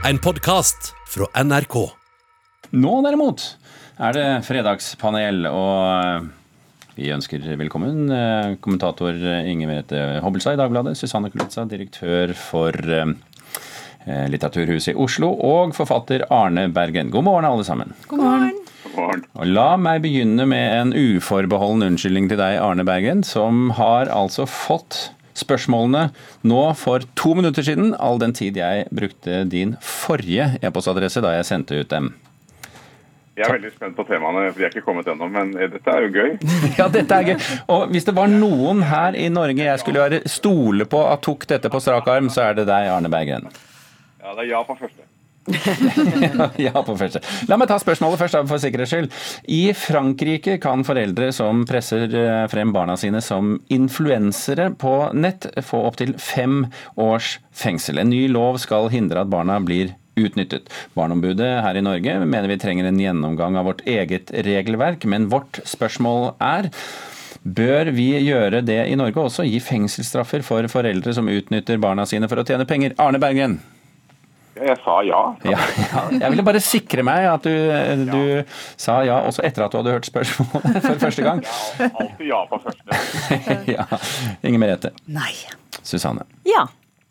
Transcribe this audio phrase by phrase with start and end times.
[0.00, 1.74] En podkast fra NRK.
[2.72, 3.42] Nå derimot
[4.00, 6.28] er det fredagspanel, og eh,
[6.96, 13.12] vi ønsker velkommen eh, kommentator Inger Merete Hobbelstad i Dagbladet, Susanne Kulitza, direktør for eh,
[14.32, 17.12] Litteraturhuset i Oslo, og forfatter Arne Bergen.
[17.12, 17.92] God morgen, alle sammen.
[18.08, 19.26] God morgen.
[19.36, 24.48] Og La meg begynne med en uforbeholden unnskyldning til deg, Arne Bergen, som har altså
[24.48, 25.10] fått
[25.40, 26.08] spørsmålene
[26.46, 31.48] nå for to minutter siden, all den tid jeg brukte din forrige e-postadresse da jeg
[31.50, 32.12] sendte ut dem.
[33.40, 35.28] Jeg er veldig spent på temaene, for de er ikke kommet ennå.
[35.32, 36.32] Men dette er jo gøy.
[36.80, 37.46] Ja, dette er gøy.
[37.72, 41.46] Og hvis det var noen her i Norge jeg skulle være stole på at tok
[41.48, 43.48] dette på strak arm, så er det deg, Arne Berggren.
[44.20, 45.06] Ja, det er ja på første.
[46.66, 47.22] ja, på første.
[47.48, 49.08] La meg ta spørsmålet først, for sikkerhets skyld.
[49.50, 55.84] I Frankrike kan foreldre som presser eh, frem barna sine som influensere på nett, få
[55.88, 56.66] opptil fem
[57.00, 58.02] års fengsel.
[58.02, 60.68] En ny lov skal hindre at barna blir utnyttet.
[60.98, 65.62] Barneombudet her i Norge mener vi trenger en gjennomgang av vårt eget regelverk, men vårt
[65.68, 66.72] spørsmål er
[67.40, 72.28] Bør vi gjøre det i Norge også, gi fengselsstraffer for foreldre som utnytter barna sine
[72.28, 72.92] for å tjene penger?
[73.00, 73.56] Arne Berggren?
[74.60, 75.20] Jeg sa ja.
[75.46, 76.02] Ja, ja.
[76.12, 77.54] Jeg ville bare sikre meg at du,
[78.10, 81.40] du, sa ja også etter at du hadde hørt spørsmålet for første gang.
[81.80, 83.00] Ja, alltid ja på første.
[83.76, 83.86] ja.
[84.42, 84.92] Inger Merete.
[85.08, 85.32] Nei.
[85.82, 86.28] Susanne.
[86.48, 86.66] Ja.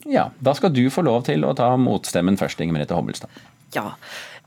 [0.08, 3.34] Ja, Da skal du få lov til å ta motstemmen først, Inger Merete Hobbelstad.
[3.76, 3.92] Ja.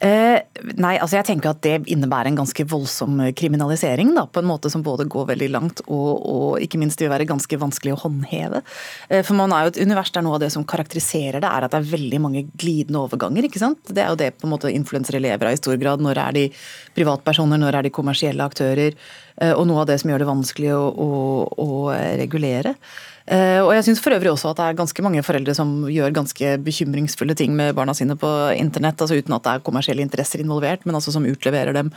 [0.03, 0.41] Eh,
[0.83, 4.11] nei, altså jeg tenker at det innebærer en ganske voldsom kriminalisering.
[4.17, 7.29] Da, på en måte som både går veldig langt og, og ikke minst vil være
[7.31, 8.65] ganske vanskelig å håndheve.
[9.09, 11.67] Eh, for man er jo et univers der noe av det som karakteriserer det, er
[11.67, 13.47] at det er veldig mange glidende overganger.
[13.47, 13.79] ikke sant?
[13.87, 16.03] Det er jo det på en måte influensere lever av i stor grad.
[16.03, 16.47] Når er de
[16.99, 18.99] privatpersoner, når er de kommersielle aktører?
[19.39, 21.11] Eh, og noe av det som gjør det vanskelig å, å,
[21.63, 21.71] å
[22.19, 22.75] regulere.
[23.23, 26.57] Og jeg syns for øvrig også at det er ganske mange foreldre som gjør ganske
[26.67, 30.83] bekymringsfulle ting med barna sine på internett, altså uten at det er kommersielle interesser involvert,
[30.87, 31.93] men altså som utleverer dem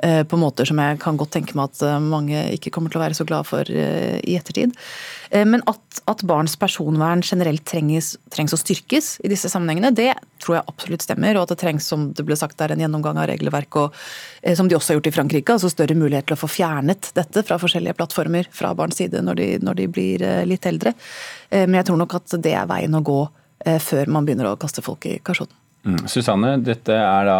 [0.00, 3.18] på måter som jeg kan godt tenke meg at mange ikke kommer til å være
[3.18, 4.72] så glad for i ettertid.
[5.30, 10.56] Men at, at barns personvern generelt trengs, trengs, å styrkes i disse sammenhengene, det tror
[10.56, 11.36] jeg absolutt stemmer.
[11.36, 14.00] Og at det trengs, som det ble sagt der, en gjennomgang av regelverk, og,
[14.56, 17.44] som de også har gjort i Frankrike, altså større mulighet til å få fjernet dette
[17.46, 20.69] fra forskjellige plattformer fra barns side når de, når de blir litt eldre.
[21.50, 23.20] Men jeg tror nok at det er veien å gå
[23.82, 25.56] før man begynner å kaste folk i kasjotten.
[25.80, 26.02] Mm.
[26.12, 27.38] Susanne, dette er da,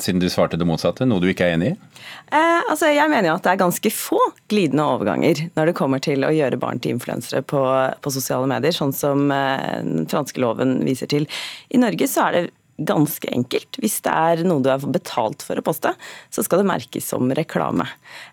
[0.00, 1.76] siden du svarte det motsatte, noe du ikke er enig i?
[2.28, 4.20] Eh, altså jeg mener jo at det er ganske få
[4.52, 7.62] glidende overganger når det kommer til å gjøre barn til influensere på,
[8.04, 11.24] på, sosiale medier, sånn som eh, den franske loven viser til.
[11.72, 12.44] I Norge så er det
[12.86, 13.78] ganske enkelt.
[13.82, 15.92] Hvis det er noe du har betalt for å poste,
[16.32, 17.86] så skal det merkes som reklame.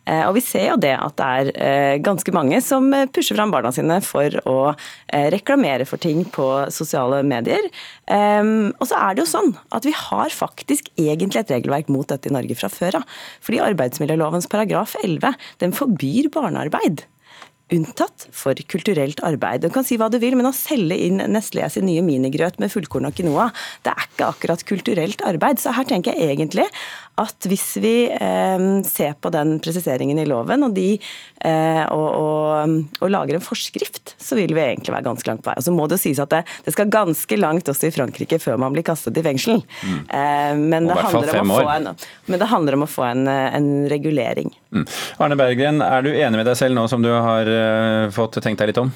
[0.08, 3.54] Eh, og vi ser jo det at det er eh, ganske mange som pusher fram
[3.54, 7.70] barna sine for å eh, reklamere for ting på sosiale medier.
[8.14, 12.08] Ehm, og så er det jo sånn at vi har faktisk egentlig et regelverk mot
[12.10, 13.20] dette i Norge fra før av.
[13.44, 17.06] Fordi arbeidsmiljølovens paragraf 11 den forbyr barnearbeid
[17.74, 19.66] unntatt for kulturelt arbeid.
[19.66, 22.72] Du kan si hva du vil, men å selge inn Nestlé sin nye minigrøt med
[22.72, 23.50] fullkorn og quinoa,
[23.84, 25.60] det er ikke akkurat kulturelt arbeid.
[25.60, 26.68] Så her tenker jeg egentlig
[27.18, 31.00] at hvis vi eh, ser på den presiseringen i loven og, de,
[31.50, 35.50] eh, og, og, og, lager en forskrift, så vil vi egentlig være ganske langt på
[35.50, 35.58] vei.
[35.58, 38.40] Og så må det jo sies at det, det, skal ganske langt også i Frankrike
[38.44, 39.64] før man blir kastet i fengsel.
[39.82, 39.98] Mm.
[40.06, 41.00] Eh, men, det
[41.42, 41.90] en,
[42.30, 44.54] men, det handler om å få en, en regulering.
[44.72, 44.88] Mm.
[45.24, 48.60] Arne Berggren, er du enig med deg selv nå som du har uh, fått tenkt
[48.64, 48.92] deg litt om?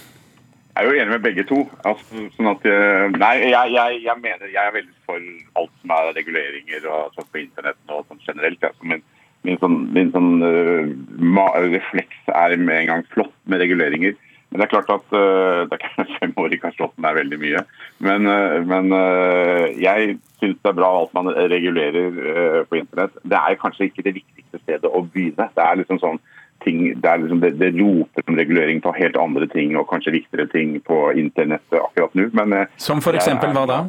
[0.72, 1.62] Jeg er jo enig med begge to.
[1.88, 5.26] Altså, sånn at, eh, nei, jeg, jeg, jeg, mener jeg er veldig for
[5.60, 8.64] alt som er reguleringer og sånn på internett og sånn generelt.
[8.64, 9.04] Altså, min,
[9.44, 14.16] min, sånn, min sånn, uh, refleks er med en gang flott med reguleringer.
[14.52, 17.64] Men det er klart at uh, det er fem år i kasjotten er veldig mye.
[18.04, 23.16] Men, uh, men uh, jeg syns det er bra alt man regulerer på internett.
[23.24, 25.48] Det er kanskje ikke det viktigste stedet å begynne.
[25.56, 26.20] Det er liksom sånn
[26.64, 30.48] ting, det, liksom, det, det, roper om regulering på helt andre ting og kanskje viktigere
[30.52, 32.30] ting på internettet akkurat nå.
[32.38, 33.30] Men, eh, Som f.eks.
[33.42, 33.82] hva da?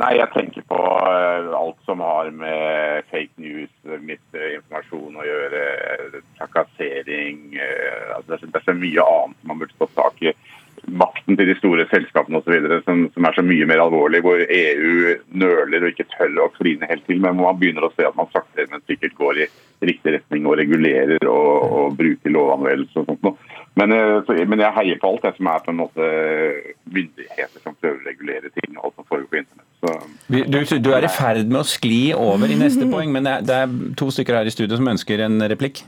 [0.00, 0.78] Nei, Jeg tenker på
[1.56, 5.64] alt som har med fake news, misinformasjon å gjøre,
[6.38, 10.34] trakassering uh, altså det, er, så mye annet man burde stått tak i
[10.90, 12.54] makten til de store selskapene osv.
[12.86, 16.88] Som, som er så mye mer alvorlig, hvor EU nøler og ikke tør å kline
[16.90, 17.20] helt til.
[17.22, 19.48] Men man begynner å se at man sakte, men sikkert går i
[19.82, 23.58] riktig retning og regulerer og, og bruker lovanvendelse og sånt noe.
[23.78, 26.08] Men, eh, men, jeg heier på alt det som er på en måte
[26.92, 28.76] myndigheter som prøver å regulere ting.
[28.76, 29.68] alt som foregår på internett.
[30.28, 33.46] Du, du, er i ferd med å skli over i neste poeng, men det er,
[33.48, 35.82] det er to stykker her i studio som ønsker en replikk.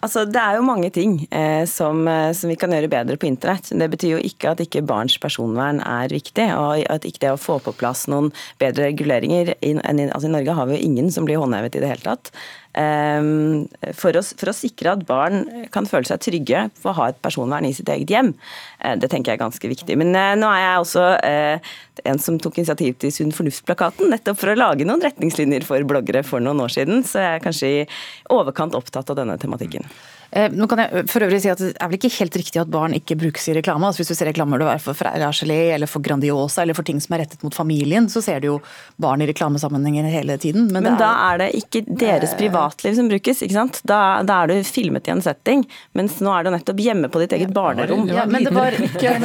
[0.00, 3.28] Altså, det er jo mange ting eh, som, eh, som, vi kan gjøre bedre på
[3.28, 3.72] internett.
[3.74, 7.40] Det betyr jo ikke at ikke barns personvern er viktig, og at ikke det å
[7.40, 8.30] få på plass noen
[8.62, 11.92] bedre reguleringer I, altså, I Norge har vi jo ingen som blir håndhevet i det
[11.92, 12.32] hele tatt.
[12.78, 13.66] Ehm,
[13.98, 15.42] for å, for å, sikre at barn
[15.74, 18.30] kan føle seg trygge på å ha et personvern i sitt eget hjem.
[18.78, 19.96] Eh, det tenker jeg er ganske viktig.
[19.98, 21.72] Men eh, nå er jeg også eh,
[22.10, 26.22] en som tok initiativ til Sunn fornuft-plakaten, nettopp for å lage noen retningslinjer for bloggere
[26.26, 27.02] for noen år siden.
[27.06, 27.84] Så jeg er kanskje i
[28.30, 29.88] overkant opptatt av denne tematikken.
[30.32, 32.70] Eh, nå kan jeg for øvrig si at Det er vel ikke helt riktig at
[32.70, 33.88] barn ikke brukes i reklame.
[33.88, 37.00] Altså hvis du ser reklamer du er for Freia eller for Grandiosa eller for ting
[37.02, 38.58] som er rettet mot familien, så ser du jo
[38.96, 40.68] barn i reklamesammenhenger hele tiden.
[40.70, 43.80] Men, men er, da er det ikke deres privatliv som brukes, ikke sant?
[43.82, 45.64] Da, da, er du filmet i en setting,
[45.98, 48.06] mens nå er du nettopp hjemme på ditt eget barnerom.
[48.10, 49.16] Ja, men, det var, ja,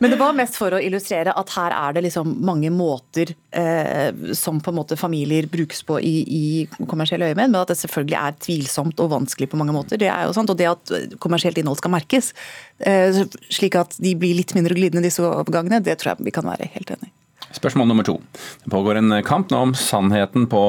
[0.00, 4.10] men det var mest for å illustrere at her er det liksom mange måter eh,
[4.34, 6.44] som på en måte familier brukes på i, i
[6.90, 10.00] kommersielle øyemed, men at det selvfølgelig er tvilsomt og vanskelig på mange måter.
[10.00, 10.92] Det er jo sant, Og det at
[11.22, 12.32] kommersielt innhold skal merkes,
[12.80, 13.22] eh,
[13.52, 16.70] slik at de blir litt mindre glidende, disse overgangene, det tror jeg vi kan være
[16.74, 17.14] helt enig i.
[17.52, 18.20] Spørsmål nummer to.
[18.64, 20.60] Det pågår en kamp nå om sannheten på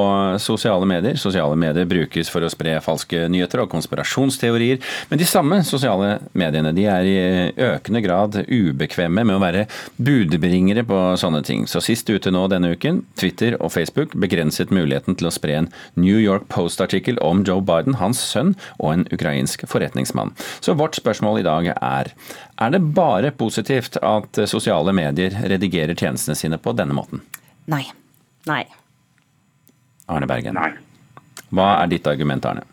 [0.41, 1.15] sosiale medier.
[1.15, 4.81] Sosiale medier brukes for å spre falske nyheter og konspirasjonsteorier.
[5.11, 7.19] Men de samme sosiale mediene de er i
[7.69, 9.67] økende grad ubekvemme med å være
[10.01, 11.67] budbringere på sånne ting.
[11.69, 15.71] Så sist ute nå denne uken, Twitter og Facebook begrenset muligheten til å spre en
[15.93, 20.33] New York Post-artikkel om Joe Biden, hans sønn og en ukrainsk forretningsmann.
[20.65, 22.15] Så vårt spørsmål i dag er
[22.61, 27.23] er det bare positivt at sosiale medier redigerer tjenestene sine på denne måten?
[27.71, 27.83] Nei.
[28.49, 28.63] Nei.
[30.11, 30.57] Arne Bergen.
[30.57, 30.71] Nei.
[31.51, 32.67] Hva er ditt argument, Arne?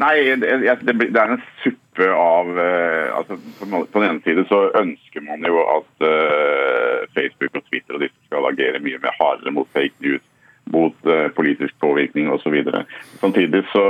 [0.00, 5.24] Nei, det, det er en suppe av uh, altså, På den ene side så ønsker
[5.26, 9.68] man jo at uh, Facebook og Twitter og disse skal agere mye mer hardere mot
[9.76, 10.24] fake news,
[10.72, 12.56] mot uh, politisk påvirkning osv.
[13.20, 13.84] Samtidig så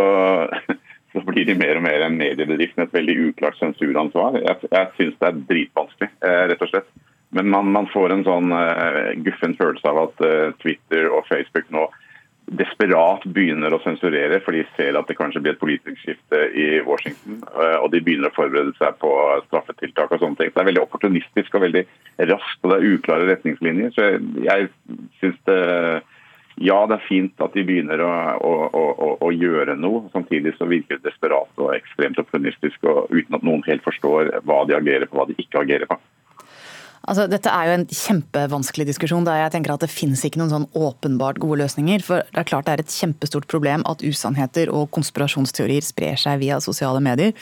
[1.12, 4.38] så blir de mer og mer en mediebedrift med et veldig uklart sensuransvar.
[4.41, 6.93] Jeg, jeg syns det er dritvanskelig, eh, rett og slett.
[7.32, 11.70] Men man, man får en sånn uh, guffen følelse av at uh, Twitter og Facebook
[11.73, 11.87] nå
[12.59, 16.67] desperat begynner å sensurere, for de ser at det kanskje blir et politisk skifte i
[16.85, 17.38] Washington.
[17.55, 19.12] Uh, og de begynner å forberede seg på
[19.47, 20.53] straffetiltak og sånne ting.
[20.53, 21.87] Så det er veldig opportunistisk og veldig
[22.35, 23.94] raskt, og det er uklare retningslinjer.
[23.97, 24.69] Så jeg, jeg
[25.23, 25.61] syns det
[26.62, 30.05] ja, det er fint at de begynner å, å, å, å, gjøre noe.
[30.14, 34.62] Samtidig så virker det desperat og ekstremt opportunistisk, og uten at noen helt forstår hva
[34.69, 35.99] de agerer på, hva de ikke agerer på.
[37.03, 39.25] Altså, dette er jo en kjempevanskelig diskusjon.
[39.27, 42.03] der jeg tenker at Det finnes ikke noen sånn åpenbart gode løsninger.
[42.03, 46.39] for Det er klart det er et kjempestort problem at usannheter og konspirasjonsteorier sprer seg
[46.39, 47.33] via sosiale medier.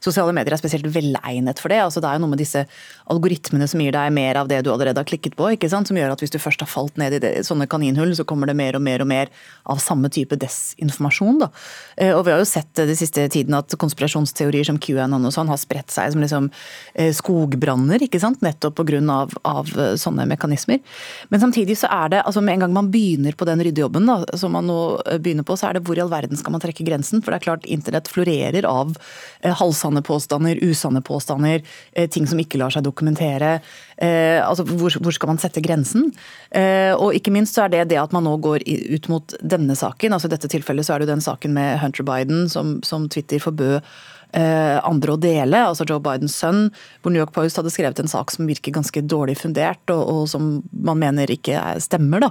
[0.00, 1.80] Sosiale medier er spesielt velegnet for det.
[1.80, 2.66] altså Det er jo noe med disse
[3.10, 5.52] algoritmene som gir deg mer av det du allerede har klikket på.
[5.52, 5.88] ikke sant?
[5.88, 8.46] Som gjør at hvis du først har falt ned i det, sånne kaninhull, så kommer
[8.46, 9.28] det mer og mer og mer
[9.66, 11.40] av samme type desinformasjon.
[11.40, 11.50] da.
[11.98, 15.48] Eh, og Vi har jo sett det siste tiden at konspirasjonsteorier som QAnon og sånn
[15.48, 16.50] har spredt seg som liksom
[16.94, 18.00] eh, skogbranner.
[18.00, 18.40] ikke sant?
[18.40, 20.80] Nettopp på grunn av, av, eh, sånne mekanismer.
[21.28, 24.18] Men samtidig så er det, altså med en gang man begynner på den ryddejobben da,
[24.38, 26.62] som man nå eh, begynner på, så er det hvor i all verden skal man
[26.62, 27.22] trekke grensen?
[27.22, 28.94] For det er klart internett florerer av
[29.40, 33.58] eh, halvsanne påstander, usanne påstander, eh, ting som ikke lar seg dokumentere.
[34.00, 36.08] Eh, altså hvor, hvor, skal man sette grensen?
[36.56, 39.76] Eh, og ikke minst så er det det at man nå går ut mot denne
[39.76, 40.16] saken.
[40.16, 43.10] altså I dette tilfellet så er det jo den saken med Hunter Biden som, som
[43.12, 43.84] Twitter forbød
[44.30, 46.68] Eh, andre å dele, altså Joe Bidens sønn,
[47.02, 50.28] hvor New York Post hadde skrevet en sak som virker ganske dårlig fundert, og, og
[50.30, 52.28] som man mener ikke stemmer, da.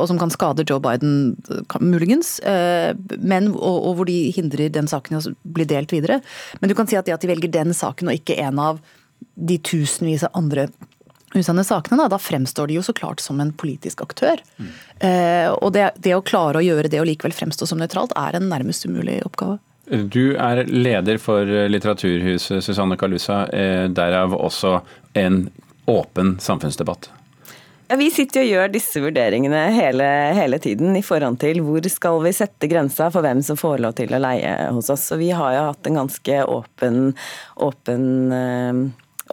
[0.00, 1.36] Og som kan skade Joe Biden,
[1.78, 6.18] muligens, men, og, og hvor de hindrer den saken i å bli delt videre.
[6.58, 8.82] Men du kan si at det at de velger den saken og ikke en av
[9.34, 10.68] de tusenvis av andre
[11.34, 14.40] usanne sakene, da, da, fremstår de jo så klart som en politisk aktør.
[14.56, 14.70] Mm.
[15.08, 18.38] Eh, og det, det, å klare å gjøre det og likevel fremstå som nøytralt, er
[18.38, 19.58] en nærmest umulig oppgave.
[19.86, 23.44] Du er leder for Litteraturhuset, Susanne Kalusa.
[23.54, 24.80] Eh, derav også
[25.18, 25.44] en
[25.86, 27.10] åpen samfunnsdebatt.
[27.88, 32.18] Ja, Vi sitter og gjør disse vurderingene hele, hele, tiden i forhånd til hvor skal
[32.24, 35.06] vi sette grensa for hvem som får lov til å leie hos oss.
[35.12, 37.12] Så vi har jo hatt en ganske åpen,
[37.62, 38.80] åpen eh,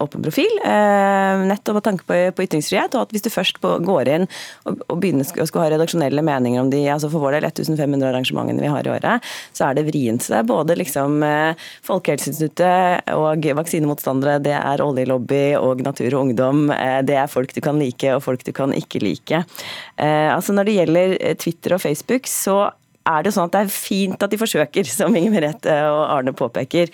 [0.01, 2.95] åpen profil, eh, nettopp med tanke på, ytringsfrihet.
[2.95, 4.27] og at Hvis du først går inn
[4.65, 8.61] og, begynner å skulle ha redaksjonelle meninger om de, altså for vår del 1500 arrangementene
[8.61, 9.23] vi har i året,
[9.53, 10.27] så er det vrient.
[10.47, 16.69] Både liksom eh, Folkehelseinstituttet og vaksinemotstandere, det er oljelobby og Natur og Ungdom.
[16.71, 19.43] Eh, det er folk du kan like og folk du kan ikke like.
[19.97, 22.71] Altså Når det gjelder Twitter og Facebook, så
[23.05, 26.33] er det sånn at det er fint at de forsøker, som Inger Merete og Arne
[26.35, 26.91] påpeker.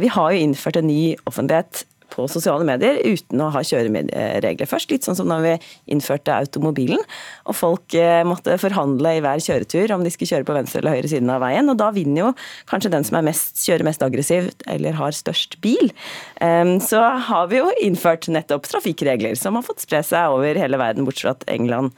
[0.00, 1.84] Vi har jo innført en ny offentlighet
[2.20, 4.92] på sosiale medier uten å ha kjøreregler først.
[4.92, 5.56] Litt sånn som da vi
[5.92, 7.02] innførte automobilen,
[7.48, 10.98] og folk eh, måtte forhandle i hver kjøretur om de skulle kjøre på venstre eller
[10.98, 11.72] høyre siden av veien.
[11.72, 12.32] Og da vinner jo
[12.70, 15.92] kanskje den som mest, kjører mest aggressivt eller har størst bil.
[16.44, 20.80] Ehm, så har vi jo innført nettopp trafikkregler som har fått spre seg over hele
[20.80, 21.94] verden, bortsett fra England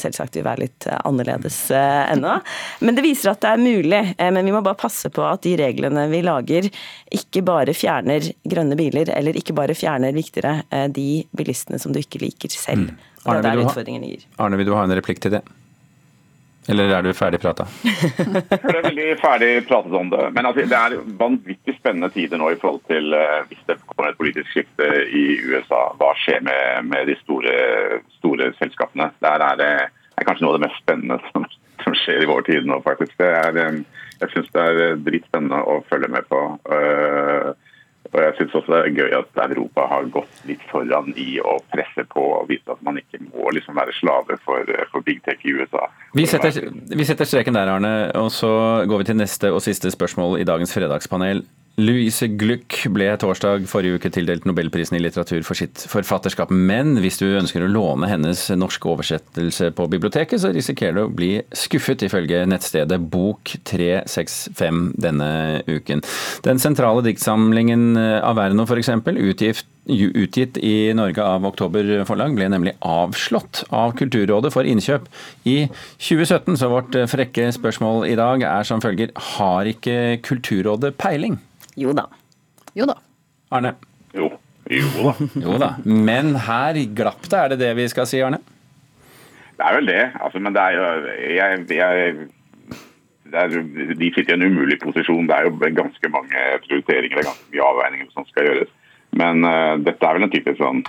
[0.00, 2.36] selvsagt vil være litt eh, annerledes eh, ennå.
[2.84, 4.02] Men det viser at det er mulig.
[4.18, 6.68] Men vi må bare passe på at de reglene vi lager,
[7.14, 12.22] ikke bare fjerner grønne biler, eller ikke bare fjerner viktigere de bilistene som du ikke
[12.22, 12.94] liker selv.
[12.94, 13.10] Mm.
[13.24, 14.26] Arne, utfordringen ligger.
[14.42, 15.44] Arne, vil du ha en replikk til det?
[16.68, 17.66] Eller er du ferdig prata?
[17.84, 20.22] jeg er veldig ferdig pratet om det.
[20.36, 24.10] Men altså, det er vanvittig spennende tider nå i forhold til uh, hvis det kommer
[24.10, 25.82] et politisk skifte i USA.
[26.00, 27.58] Hva skjer med, med de store,
[28.16, 29.10] store, selskapene?
[29.24, 29.74] Der er det
[30.14, 31.44] er kanskje noe av det mest spennende som,
[31.82, 33.20] som skjer i vår tid nå, faktisk.
[33.20, 33.60] Er,
[34.22, 36.42] jeg syns det er dritspennende å følge med på.
[36.70, 37.52] Uh,
[38.14, 41.56] og jeg synes også det er gøy at Europa har gått litt foran i å
[41.72, 45.42] presse på og vise at man ikke må liksom være slave for, for big tech
[45.42, 45.88] i USA.
[46.14, 48.52] Vi setter, vi setter streken der, Arne, og så
[48.86, 51.42] går vi til neste og siste spørsmål i dagens fredagspanel.
[51.74, 56.52] Louise Gluck ble torsdag forrige uke tildelt Nobelprisen i litteratur for sitt forfatterskap.
[56.54, 61.10] Men hvis du ønsker å låne hennes norske oversettelse på biblioteket, så risikerer du å
[61.10, 65.30] bli skuffet, ifølge nettstedet Bok365 denne
[65.66, 66.04] uken.
[66.46, 73.64] Den sentrale diktsamlingen Averno f.eks., utgift utgitt i Norge av Oktober forlag, ble nemlig avslått
[73.74, 75.10] av Kulturrådet for innkjøp
[75.50, 75.56] i
[75.98, 76.54] 2017.
[76.60, 81.36] Så vårt frekke spørsmål i dag er som følger har ikke Kulturrådet peiling?
[81.80, 82.06] Jo da.
[82.74, 82.96] Jo da.
[83.54, 83.74] Arne?
[84.14, 84.30] Jo.
[84.70, 85.14] Jo da.
[85.46, 85.70] jo da.
[85.84, 88.40] Men her glapp det, er det det vi skal si, Arne?
[89.54, 90.04] Det er vel det.
[90.20, 90.86] Altså, men det er jo
[91.34, 92.30] jeg, jeg
[93.34, 95.26] det er, De sitter i en umulig posisjon.
[95.28, 98.72] Det er jo ganske mange prioriteringer er ganske mye avveininger som skal gjøres.
[99.14, 100.82] Men uh, dette er vel en type sånn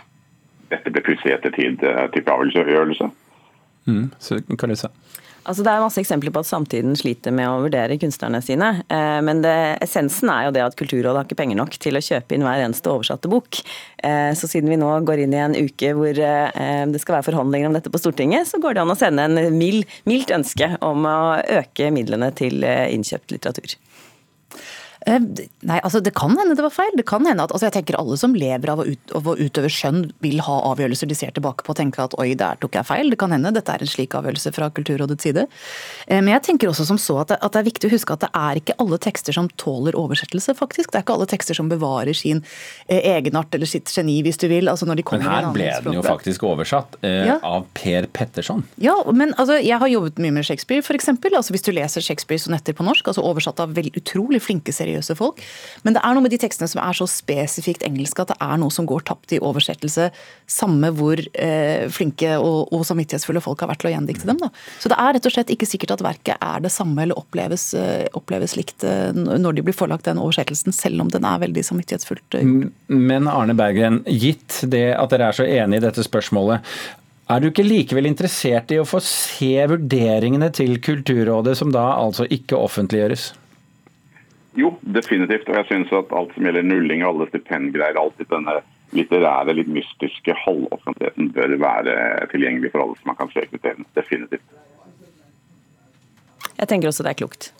[0.72, 3.12] Dette ble plutselig ettertid-type uh, avgjørelse.
[3.86, 4.90] Mm, så kan du se.
[5.46, 8.72] Altså, det er masse eksempler på at samtiden sliter med å vurdere kunstnerne sine.
[8.90, 9.54] Eh, men det,
[9.86, 12.64] essensen er jo det at Kulturrådet har ikke penger nok til å kjøpe inn hver
[12.66, 13.60] eneste oversatte bok.
[14.02, 17.28] Eh, så siden vi nå går inn i en uke hvor eh, det skal være
[17.30, 20.72] forhandlinger om dette på Stortinget, så går det an å sende en mild, mildt ønske
[20.86, 21.20] om å
[21.62, 23.78] øke midlene til innkjøpt litteratur.
[25.06, 25.22] Eh,
[25.70, 26.94] nei, altså Det kan hende det var feil.
[26.98, 29.36] Det kan hende at, altså jeg tenker Alle som lever av å, ut, av å,
[29.38, 32.78] utøve skjønn, vil ha avgjørelser de ser tilbake på og tenker at oi, der tok
[32.80, 33.12] jeg feil.
[33.14, 35.46] Det kan hende dette er en slik avgjørelse fra Kulturrådets side.
[36.08, 38.18] Eh, men jeg tenker også som så at det, at det, er viktig å huske
[38.18, 40.92] at det er ikke alle tekster som tåler oversettelse, faktisk.
[40.92, 42.42] Det er ikke alle tekster som bevarer sin
[42.88, 44.72] eh, egenart eller sitt geni, hvis du vil.
[44.72, 47.38] altså når de kommer Men her ble den jo faktisk oversatt eh, ja.
[47.46, 48.66] av Per Petterson.
[48.82, 51.14] Ja, men altså, jeg har jobbet mye med Shakespeare, f.eks.
[51.14, 55.16] Altså, hvis du leser Shakespeare-sonetter på norsk, altså oversatt av vel utrolig flinke seriøse seriøse
[55.18, 55.42] folk.
[55.84, 58.60] Men det er noe med de tekstene som er så spesifikt engelske at det er
[58.62, 60.10] noe som går tapt i oversettelse,
[60.48, 64.42] samme hvor eh, flinke og, og, samvittighetsfulle folk har vært til å gjendikte dem.
[64.42, 64.52] Da.
[64.82, 67.72] Så det er rett og slett ikke sikkert at verket er det samme eller oppleves,
[67.78, 71.66] eh, oppleves likt eh, når de blir forlagt den oversettelsen, selv om den er veldig
[71.66, 72.54] samvittighetsfullt eh,
[72.92, 76.76] Men Arne Berggren, gitt det at dere er så enige i dette spørsmålet,
[77.26, 82.28] er du ikke likevel interessert i å få se vurderingene til Kulturrådet, som da altså
[82.30, 83.32] ikke offentliggjøres?
[84.56, 85.50] Jo, definitivt.
[85.50, 88.60] Og jeg syns at alt som gjelder nulling og alle stipendgreier, alltid denne
[88.96, 91.98] litterære, litt mystiske halvoffentligheten bør være
[92.32, 93.84] tilgjengelig for alle som man kan søke til.
[93.98, 94.48] Definitivt.
[96.56, 97.52] Jeg tenker også det er klokt.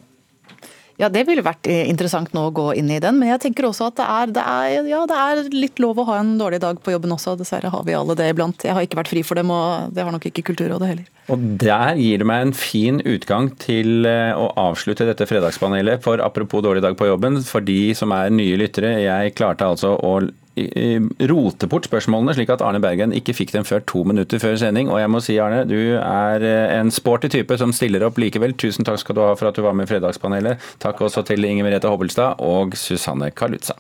[0.96, 3.90] Ja, det ville vært interessant nå å gå inn i den, men jeg tenker også
[3.90, 6.80] at det er, det er, ja, det er litt lov å ha en dårlig dag
[6.80, 7.34] på jobben også.
[7.40, 8.64] Dessverre har vi alle det iblant.
[8.64, 11.12] Jeg har ikke vært fri for dem, og det har nok ikke Kulturrådet heller.
[11.34, 16.04] Og Der gir det meg en fin utgang til eh, å avslutte dette fredagspanelet.
[16.06, 19.96] For apropos dårlig dag på jobben, for de som er nye lyttere, jeg klarte altså
[19.98, 20.16] å
[20.56, 24.90] rote bort spørsmålene, slik at Arne Bergen ikke fikk dem før to minutter før sending.
[24.92, 28.56] Og jeg må si, Arne, du er eh, en sporty type som stiller opp likevel.
[28.56, 30.64] Tusen takk skal du ha for at du var med i Fredagspanelet.
[30.80, 33.76] Takk også til Inger Merete Hobbelstad og Susanne Kalutza.